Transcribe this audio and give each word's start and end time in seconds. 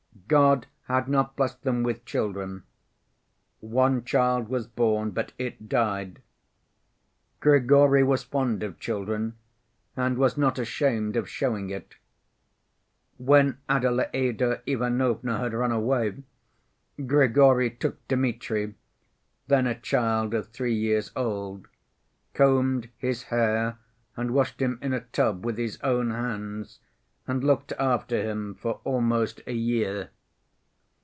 God 0.27 0.65
had 0.85 1.09
not 1.09 1.35
blessed 1.35 1.63
them 1.63 1.83
with 1.83 2.05
children. 2.05 2.63
One 3.59 4.05
child 4.05 4.47
was 4.47 4.65
born 4.65 5.11
but 5.11 5.33
it 5.37 5.67
died. 5.67 6.21
Grigory 7.41 8.01
was 8.01 8.23
fond 8.23 8.63
of 8.63 8.79
children, 8.79 9.35
and 9.97 10.17
was 10.17 10.37
not 10.37 10.57
ashamed 10.57 11.17
of 11.17 11.27
showing 11.27 11.69
it. 11.69 11.95
When 13.17 13.57
Adelaïda 13.69 14.61
Ivanovna 14.65 15.37
had 15.39 15.51
run 15.51 15.73
away, 15.73 16.23
Grigory 17.05 17.69
took 17.69 18.07
Dmitri, 18.07 18.75
then 19.47 19.67
a 19.67 19.75
child 19.77 20.33
of 20.33 20.47
three 20.47 20.75
years 20.75 21.11
old, 21.13 21.67
combed 22.33 22.87
his 22.97 23.23
hair 23.23 23.79
and 24.15 24.31
washed 24.31 24.61
him 24.61 24.79
in 24.81 24.93
a 24.93 25.01
tub 25.01 25.43
with 25.43 25.57
his 25.57 25.77
own 25.83 26.11
hands, 26.11 26.79
and 27.27 27.43
looked 27.43 27.73
after 27.73 28.21
him 28.23 28.55
for 28.55 28.79
almost 28.85 29.41
a 29.45 29.53
year. 29.53 30.09